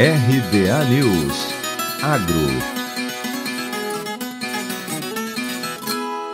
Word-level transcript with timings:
RBA 0.00 0.84
News 0.84 1.34
Agro 2.00 2.46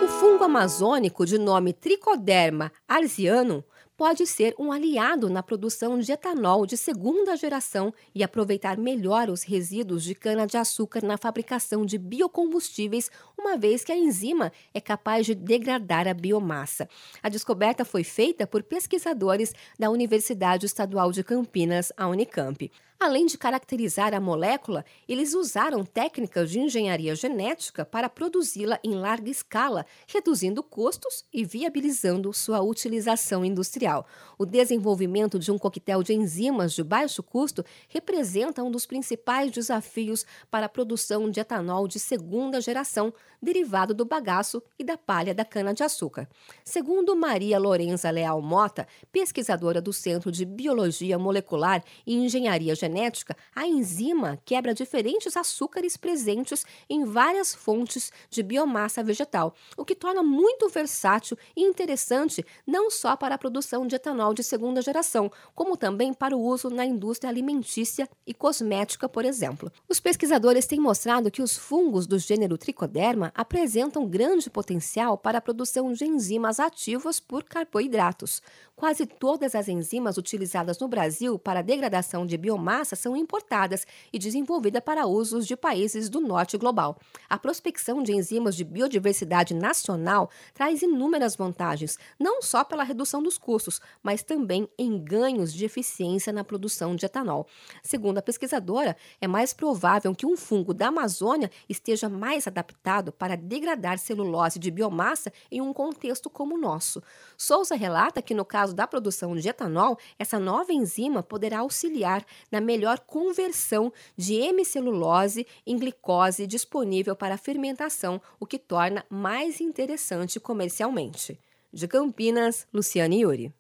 O 0.05 0.09
fungo 0.21 0.45
amazônico 0.45 1.25
de 1.25 1.39
nome 1.39 1.73
Tricoderma 1.73 2.71
arsianum 2.87 3.63
pode 3.97 4.27
ser 4.27 4.55
um 4.59 4.71
aliado 4.71 5.31
na 5.31 5.43
produção 5.43 5.99
de 5.99 6.13
etanol 6.13 6.67
de 6.67 6.77
segunda 6.77 7.37
geração 7.37 7.95
e 8.15 8.23
aproveitar 8.23 8.77
melhor 8.77 9.31
os 9.31 9.43
resíduos 9.43 10.03
de 10.03 10.15
cana-de-açúcar 10.15 11.03
na 11.03 11.17
fabricação 11.17 11.87
de 11.87 11.97
biocombustíveis, 11.97 13.11
uma 13.39 13.57
vez 13.57 13.85
que 13.85 13.93
a 13.93 13.97
enzima 13.97 14.53
é 14.73 14.81
capaz 14.81 15.25
de 15.25 15.35
degradar 15.35 16.09
a 16.09 16.13
biomassa. 16.13 16.89
A 17.23 17.29
descoberta 17.29 17.85
foi 17.85 18.05
feita 18.05 18.47
por 18.47 18.63
pesquisadores 18.63 19.55
da 19.79 19.89
Universidade 19.91 20.67
Estadual 20.67 21.13
de 21.13 21.23
Campinas, 21.23 21.93
a 21.97 22.09
Unicamp. 22.09 22.71
Além 23.05 23.27
de 23.27 23.37
caracterizar 23.37 24.15
a 24.15 24.19
molécula, 24.19 24.83
eles 25.07 25.35
usaram 25.35 25.85
técnicas 25.85 26.51
de 26.51 26.59
engenharia 26.59 27.15
genética 27.15 27.85
para 27.85 28.09
produzi-la 28.09 28.81
em 28.83 28.95
larga 28.95 29.29
escala, 29.29 29.85
reduzindo 30.07 30.63
custos 30.63 31.23
e 31.31 31.45
viabilizando 31.45 32.33
sua 32.33 32.63
utilização 32.63 33.45
industrial. 33.45 34.07
O 34.39 34.47
desenvolvimento 34.47 35.39
de 35.39 35.53
um 35.53 35.59
coquetel 35.59 36.03
de 36.03 36.15
enzimas 36.15 36.73
de 36.73 36.83
baixo 36.83 37.23
custo 37.23 37.63
representa 37.91 38.63
um 38.63 38.71
dos 38.71 38.87
principais 38.87 39.51
desafios 39.51 40.25
para 40.51 40.65
a 40.65 40.71
produção 40.71 41.31
de 41.31 41.41
etanol 41.41 41.87
de 41.87 42.01
segunda 42.01 42.59
geração, 42.59 43.13
derivado 43.43 43.93
do 43.93 44.07
bagaço 44.07 44.63
e 44.79 44.83
da 44.83 44.97
palha 44.97 45.35
da 45.35 45.45
cana-de-açúcar. 45.45 46.27
Segundo 46.65 47.15
Maria 47.15 47.59
Lorenza 47.59 48.11
Leal 48.11 48.41
Mota, 48.41 48.89
pesquisadora 49.13 49.83
do 49.83 49.93
Centro 49.93 50.33
de 50.33 50.47
Biologia 50.47 51.19
Molecular 51.19 51.85
e 52.07 52.15
Engenharia 52.15 52.75
Genética, 52.75 52.94
genética, 52.95 53.37
a 53.55 53.67
enzima 53.67 54.39
quebra 54.45 54.73
diferentes 54.73 55.37
açúcares 55.37 55.97
presentes 55.97 56.65
em 56.89 57.05
várias 57.05 57.53
fontes 57.53 58.13
de 58.31 58.43
biomassa 58.43 59.03
vegetal, 59.03 59.55
o 59.77 59.85
que 59.85 59.97
torna 59.97 60.23
muito 60.23 60.69
versátil 60.69 61.37
e 61.57 61.63
interessante 61.63 62.45
não 62.65 62.91
só 62.91 63.17
para 63.17 63.35
a 63.35 63.39
produção 63.39 63.87
de 63.87 63.97
etanol 63.97 64.33
de 64.33 64.45
segunda 64.45 64.81
geração, 64.81 65.31
como 65.55 65.77
também 65.77 66.15
para 66.15 66.37
o 66.37 66.41
uso 66.41 66.71
na 66.71 66.87
indústria 66.87 67.29
alimentícia 67.29 68.09
e 68.25 68.33
cosmética, 68.33 69.09
por 69.09 69.25
exemplo. 69.25 69.73
Os 69.89 69.99
pesquisadores 69.99 70.67
têm 70.67 70.79
mostrado 70.79 71.31
que 71.31 71.43
os 71.43 71.57
fungos 71.57 72.07
do 72.07 72.19
gênero 72.19 72.57
Tricoderma 72.57 73.33
apresentam 73.35 74.07
grande 74.07 74.49
potencial 74.49 75.19
para 75.19 75.39
a 75.39 75.41
produção 75.41 75.93
de 75.93 76.05
enzimas 76.05 76.61
ativas 76.61 77.19
por 77.19 77.43
carboidratos. 77.43 78.41
Quase 78.77 79.07
todas 79.07 79.55
as 79.55 79.69
enzimas 79.69 80.17
utilizadas 80.17 80.79
no 80.79 80.89
Brasil 80.89 81.39
para 81.39 81.61
a 81.61 81.63
degradação 81.63 82.27
de 82.27 82.37
biomassa 82.37 82.74
são 82.83 83.17
importadas 83.17 83.87
e 84.13 84.19
desenvolvidas 84.19 84.83
para 84.83 85.07
usos 85.07 85.47
de 85.47 85.57
países 85.57 86.09
do 86.09 86.21
norte 86.21 86.57
global. 86.57 86.99
A 87.29 87.39
prospecção 87.39 88.03
de 88.03 88.13
enzimas 88.13 88.57
de 88.57 88.65
biodiversidade 88.65 89.55
nacional 89.55 90.31
traz 90.53 90.83
inúmeras 90.83 91.37
vantagens, 91.37 91.99
não 92.19 92.43
só 92.43 92.65
pela 92.65 92.83
redução 92.83 93.23
dos 93.23 93.39
custos, 93.39 93.81
mas 94.03 94.23
também 94.23 94.69
em 94.79 94.99
ganhos 94.99 95.53
de 95.53 95.65
eficiência 95.65 96.33
na 96.33 96.43
produção 96.43 96.97
de 96.97 97.07
etanol. 97.07 97.47
Segundo 97.83 98.19
a 98.19 98.23
pesquisadora, 98.23 98.97
é 99.21 99.29
mais 99.29 99.53
provável 99.53 100.15
que 100.15 100.27
um 100.27 100.37
fungo 100.37 100.73
da 100.73 100.89
Amazônia 100.89 101.51
esteja 101.69 102.09
mais 102.09 102.47
adaptado 102.47 103.13
para 103.13 103.37
degradar 103.37 103.99
celulose 103.99 104.59
de 104.59 104.71
biomassa 104.71 105.33
em 105.51 105.61
um 105.61 105.73
contexto 105.73 106.31
como 106.31 106.55
o 106.55 106.59
nosso. 106.59 107.03
Souza 107.37 107.75
relata 107.75 108.23
que, 108.23 108.35
no 108.35 108.45
caso 108.45 108.75
da 108.75 108.87
produção 108.87 109.37
de 109.37 109.49
etanol, 109.49 109.99
essa 110.19 110.39
nova 110.39 110.73
enzima 110.73 111.23
poderá 111.23 111.59
auxiliar 111.59 112.25
na 112.51 112.61
melhor 112.65 112.99
conversão 113.01 113.93
de 114.17 114.35
hemicelulose 114.35 115.47
em 115.67 115.79
glicose 115.79 116.47
disponível 116.47 117.15
para 117.15 117.37
fermentação, 117.37 118.21
o 118.41 118.47
que 118.47 118.59
torna 118.59 119.05
mais 119.09 119.61
interessante 119.61 120.41
comercialmente. 120.41 121.39
De 121.73 121.87
Campinas, 121.87 122.67
Luciane 122.73 123.23
Yuri. 123.23 123.55